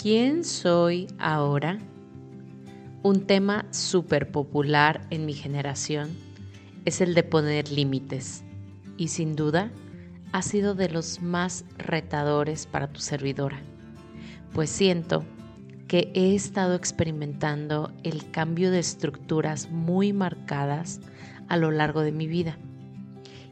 ¿Quién 0.00 0.44
soy 0.44 1.08
ahora? 1.18 1.78
Un 3.02 3.26
tema 3.26 3.64
súper 3.70 4.30
popular 4.30 5.00
en 5.08 5.24
mi 5.24 5.32
generación 5.32 6.10
es 6.84 7.00
el 7.00 7.14
de 7.14 7.22
poner 7.22 7.72
límites 7.72 8.44
y 8.98 9.08
sin 9.08 9.34
duda 9.36 9.72
ha 10.32 10.42
sido 10.42 10.74
de 10.74 10.90
los 10.90 11.22
más 11.22 11.64
retadores 11.78 12.66
para 12.66 12.92
tu 12.92 13.00
servidora, 13.00 13.58
pues 14.52 14.68
siento 14.68 15.24
que 15.88 16.12
he 16.14 16.34
estado 16.34 16.74
experimentando 16.74 17.90
el 18.02 18.30
cambio 18.30 18.70
de 18.70 18.80
estructuras 18.80 19.70
muy 19.70 20.12
marcadas 20.12 21.00
a 21.48 21.56
lo 21.56 21.70
largo 21.70 22.02
de 22.02 22.12
mi 22.12 22.26
vida. 22.26 22.58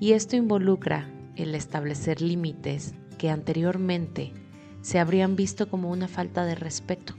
Y 0.00 0.12
esto 0.12 0.36
involucra 0.36 1.06
el 1.36 1.54
establecer 1.54 2.22
límites 2.22 2.94
que 3.18 3.28
anteriormente 3.28 4.32
se 4.82 4.98
habrían 4.98 5.36
visto 5.36 5.68
como 5.68 5.90
una 5.90 6.08
falta 6.08 6.44
de 6.44 6.54
respeto, 6.54 7.14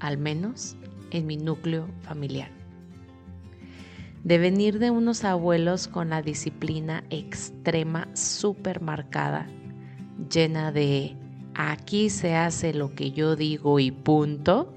al 0.00 0.18
menos 0.18 0.76
en 1.10 1.26
mi 1.26 1.36
núcleo 1.36 1.88
familiar. 2.02 2.50
De 4.24 4.38
venir 4.38 4.78
de 4.78 4.90
unos 4.90 5.24
abuelos 5.24 5.88
con 5.88 6.10
la 6.10 6.22
disciplina 6.22 7.02
extrema 7.10 8.08
súper 8.14 8.80
marcada, 8.80 9.48
llena 10.30 10.70
de 10.70 11.16
aquí 11.54 12.08
se 12.08 12.36
hace 12.36 12.72
lo 12.72 12.94
que 12.94 13.10
yo 13.10 13.34
digo 13.34 13.80
y 13.80 13.90
punto, 13.90 14.72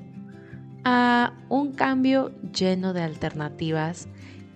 a 0.84 1.34
un 1.50 1.74
cambio 1.74 2.32
lleno 2.52 2.94
de 2.94 3.02
alternativas 3.02 4.08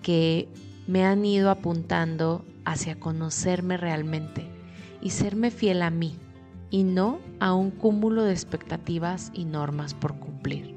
que 0.02 0.48
me 0.86 1.04
han 1.04 1.24
ido 1.24 1.50
apuntando 1.50 2.44
hacia 2.64 2.98
conocerme 2.98 3.76
realmente 3.76 4.46
y 5.00 5.10
serme 5.10 5.50
fiel 5.50 5.82
a 5.82 5.90
mí 5.90 6.16
y 6.70 6.84
no 6.84 7.18
a 7.40 7.54
un 7.54 7.70
cúmulo 7.70 8.24
de 8.24 8.32
expectativas 8.32 9.30
y 9.34 9.44
normas 9.44 9.94
por 9.94 10.14
cumplir. 10.16 10.74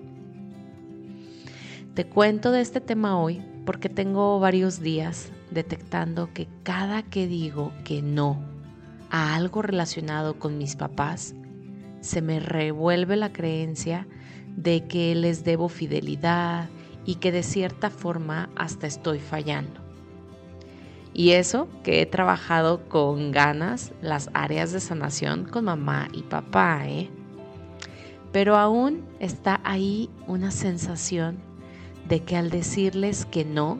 Te 1.93 2.05
cuento 2.05 2.51
de 2.51 2.61
este 2.61 2.81
tema 2.81 3.19
hoy 3.19 3.41
porque 3.65 3.89
tengo 3.89 4.39
varios 4.39 4.79
días 4.79 5.31
detectando 5.51 6.33
que 6.33 6.47
cada 6.63 7.03
que 7.03 7.27
digo 7.27 7.71
que 7.83 8.01
no 8.01 8.43
a 9.11 9.35
algo 9.35 9.61
relacionado 9.61 10.39
con 10.39 10.57
mis 10.57 10.75
papás, 10.75 11.35
se 12.01 12.21
me 12.21 12.39
revuelve 12.39 13.15
la 13.15 13.31
creencia 13.31 14.07
de 14.55 14.87
que 14.87 15.13
les 15.13 15.43
debo 15.43 15.69
fidelidad 15.69 16.67
y 17.05 17.15
que 17.15 17.31
de 17.31 17.43
cierta 17.43 17.91
forma 17.91 18.49
hasta 18.55 18.87
estoy 18.87 19.19
fallando. 19.19 19.82
Y 21.13 21.31
eso 21.31 21.67
que 21.83 22.01
he 22.01 22.05
trabajado 22.05 22.87
con 22.89 23.31
ganas 23.31 23.91
las 24.01 24.29
áreas 24.33 24.71
de 24.71 24.79
sanación 24.79 25.45
con 25.45 25.65
mamá 25.65 26.07
y 26.11 26.23
papá, 26.23 26.87
¿eh? 26.87 27.09
Pero 28.31 28.57
aún 28.57 29.05
está 29.19 29.61
ahí 29.63 30.09
una 30.25 30.49
sensación 30.49 31.37
de 32.09 32.23
que 32.23 32.35
al 32.35 32.49
decirles 32.49 33.25
que 33.25 33.45
no, 33.45 33.79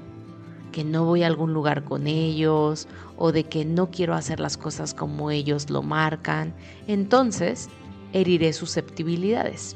que 0.72 0.84
no 0.84 1.06
voy 1.06 1.24
a 1.24 1.28
algún 1.28 1.54
lugar 1.54 1.84
con 1.84 2.06
ellos 2.06 2.88
o 3.18 3.32
de 3.32 3.46
que 3.46 3.66
no 3.66 3.90
quiero 3.90 4.14
hacer 4.14 4.40
las 4.40 4.58
cosas 4.58 4.94
como 4.94 5.32
ellos 5.32 5.72
lo 5.72 5.82
marcan, 5.82 6.54
entonces 6.88 7.68
heriré 8.14 8.54
susceptibilidades. 8.54 9.76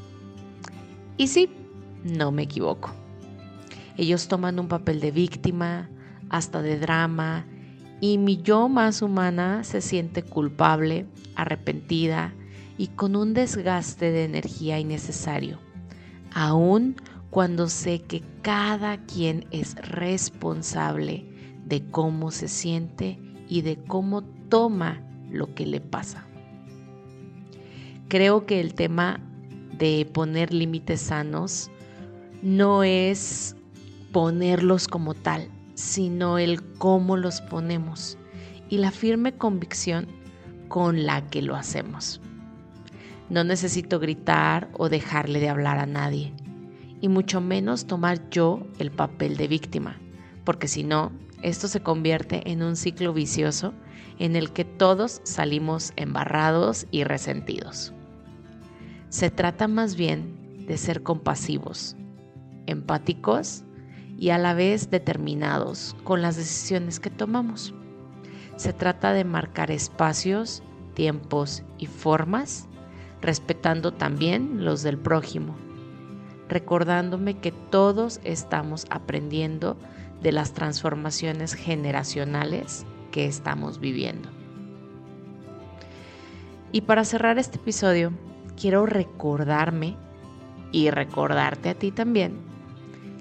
Y 1.17 1.28
sí, 1.28 1.50
no 2.03 2.31
me 2.31 2.44
equivoco. 2.44 2.91
Ellos 3.97 4.28
toman 4.28 4.59
un 4.59 4.67
papel 4.67 5.00
de 5.00 5.09
víctima, 5.09 5.89
hasta 6.30 6.61
de 6.61 6.80
drama, 6.80 7.45
y 8.00 8.17
mi 8.17 8.38
yo 8.38 8.70
más 8.70 9.02
humana 9.02 9.64
se 9.64 9.81
siente 9.81 10.23
culpable, 10.23 11.06
arrepentida 11.36 12.34
y 12.78 12.88
con 12.88 13.16
un 13.16 13.34
desgaste 13.34 14.11
de 14.11 14.25
energía 14.25 14.80
innecesario, 14.80 15.59
aun 16.34 16.95
cuando 17.30 17.69
sé 17.69 18.02
que 18.02 18.23
cada 18.42 18.97
quien 19.06 19.45
es 19.52 19.75
responsable 19.75 21.25
de 21.66 21.84
cómo 21.90 22.31
se 22.31 22.47
siente 22.47 23.19
y 23.50 23.62
de 23.62 23.78
cómo 23.78 24.24
toma 24.24 25.01
lo 25.31 25.53
que 25.53 25.66
le 25.66 25.81
pasa. 25.81 26.25
Creo 28.07 28.46
que 28.46 28.62
el 28.62 28.74
tema 28.74 29.19
de 29.78 30.09
poner 30.12 30.53
límites 30.53 31.01
sanos 31.01 31.69
no 32.41 32.84
es 32.84 33.56
ponerlos 34.12 34.88
como 34.88 35.13
tal, 35.13 35.50
sino 35.77 36.39
el 36.39 36.63
cómo 36.73 37.17
los 37.17 37.39
ponemos 37.39 38.17
y 38.67 38.79
la 38.79 38.89
firme 38.89 39.38
convicción 39.38 40.07
con 40.69 41.05
la 41.05 41.29
que 41.29 41.43
lo 41.43 41.55
hacemos. 41.55 42.19
No 43.29 43.43
necesito 43.43 43.99
gritar 43.99 44.69
o 44.73 44.89
dejarle 44.89 45.39
de 45.39 45.49
hablar 45.49 45.77
a 45.77 45.85
nadie, 45.85 46.33
y 46.99 47.09
mucho 47.09 47.41
menos 47.41 47.85
tomar 47.85 48.27
yo 48.31 48.65
el 48.79 48.89
papel 48.89 49.38
de 49.38 49.47
víctima, 49.47 49.97
porque 50.45 50.67
si 50.67 50.83
no, 50.83 51.11
esto 51.43 51.67
se 51.67 51.81
convierte 51.81 52.49
en 52.51 52.63
un 52.63 52.75
ciclo 52.75 53.13
vicioso 53.13 53.71
en 54.17 54.35
el 54.35 54.51
que 54.51 54.65
todos 54.65 55.21
salimos 55.25 55.94
embarrados 55.95 56.88
y 56.89 57.03
resentidos. 57.03 57.94
Se 59.09 59.29
trata 59.29 59.67
más 59.67 59.95
bien 59.95 60.65
de 60.65 60.75
ser 60.77 61.03
compasivos, 61.03 61.95
empáticos 62.65 63.63
y 64.17 64.31
a 64.31 64.38
la 64.38 64.53
vez 64.53 64.89
determinados 64.89 65.95
con 66.03 66.22
las 66.22 66.35
decisiones 66.35 67.00
que 67.00 67.09
tomamos. 67.09 67.73
Se 68.55 68.73
trata 68.73 69.13
de 69.13 69.23
marcar 69.23 69.69
espacios, 69.69 70.63
tiempos 70.95 71.63
y 71.78 71.85
formas, 71.85 72.67
respetando 73.22 73.94
también 73.94 74.66
los 74.66 74.81
del 74.81 74.97
prójimo, 74.97 75.56
recordándome 76.50 77.38
que 77.38 77.51
todos 77.51 78.19
estamos 78.23 78.88
aprendiendo 78.89 79.77
de 80.22 80.31
las 80.31 80.53
transformaciones 80.53 81.53
generacionales 81.53 82.85
que 83.11 83.27
estamos 83.27 83.79
viviendo. 83.79 84.29
Y 86.72 86.81
para 86.81 87.06
cerrar 87.06 87.38
este 87.38 87.57
episodio, 87.57 88.11
quiero 88.59 88.88
recordarme 88.88 89.95
y 90.72 90.89
recordarte 90.89 91.69
a 91.69 91.75
ti 91.75 91.91
también 91.91 92.47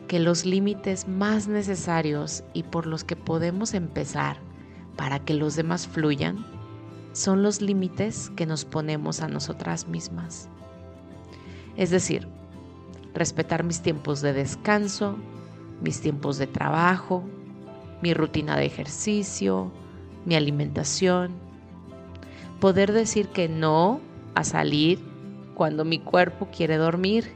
que 0.09 0.19
los 0.21 0.45
límites 0.45 1.09
más 1.09 1.49
necesarios 1.49 2.45
y 2.53 2.63
por 2.63 2.87
los 2.87 3.05
que 3.05 3.17
podemos 3.17 3.75
empezar 3.75 4.39
para 4.97 5.19
que 5.19 5.35
los 5.35 5.57
demás 5.57 5.87
fluyan 5.87 6.47
son 7.13 7.43
los 7.43 7.61
límites 7.61 8.31
que 8.37 8.47
nos 8.47 8.65
ponemos 8.65 9.21
a 9.21 9.29
nosotras 9.29 9.89
mismas. 9.89 10.49
Es 11.77 11.91
decir, 11.91 12.29
respetar 13.15 13.65
mis 13.65 13.83
tiempos 13.83 14.21
de 14.21 14.33
descanso, 14.33 15.17
mis 15.83 16.01
tiempos 16.01 16.39
de 16.39 16.47
trabajo, 16.47 17.25
mi 18.03 18.15
rutina 18.15 18.57
de 18.57 18.67
ejercicio, 18.67 19.73
mi 20.25 20.35
alimentación, 20.35 21.33
poder 22.61 22.93
decir 22.93 23.29
que 23.29 23.49
no 23.49 24.01
a 24.35 24.45
salir 24.45 25.01
cuando 25.55 25.85
mi 25.85 25.99
cuerpo 25.99 26.49
quiere 26.55 26.77
dormir 26.77 27.33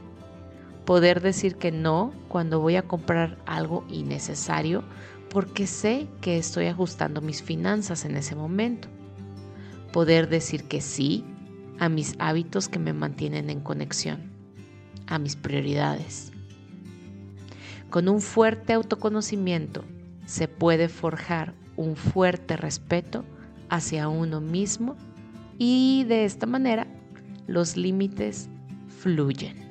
poder 0.85 1.21
decir 1.21 1.55
que 1.55 1.71
no 1.71 2.11
cuando 2.31 2.61
voy 2.61 2.77
a 2.77 2.87
comprar 2.87 3.37
algo 3.45 3.83
innecesario 3.89 4.85
porque 5.29 5.67
sé 5.67 6.07
que 6.21 6.37
estoy 6.37 6.67
ajustando 6.67 7.19
mis 7.19 7.43
finanzas 7.43 8.05
en 8.05 8.15
ese 8.15 8.37
momento. 8.37 8.87
Poder 9.91 10.29
decir 10.29 10.63
que 10.63 10.79
sí 10.79 11.25
a 11.77 11.89
mis 11.89 12.15
hábitos 12.19 12.69
que 12.69 12.79
me 12.79 12.93
mantienen 12.93 13.49
en 13.49 13.59
conexión, 13.59 14.31
a 15.07 15.19
mis 15.19 15.35
prioridades. 15.35 16.31
Con 17.89 18.07
un 18.07 18.21
fuerte 18.21 18.71
autoconocimiento 18.71 19.83
se 20.25 20.47
puede 20.47 20.87
forjar 20.87 21.53
un 21.75 21.97
fuerte 21.97 22.55
respeto 22.55 23.25
hacia 23.67 24.07
uno 24.07 24.39
mismo 24.39 24.95
y 25.57 26.05
de 26.05 26.23
esta 26.23 26.45
manera 26.45 26.87
los 27.47 27.75
límites 27.75 28.47
fluyen. 28.87 29.70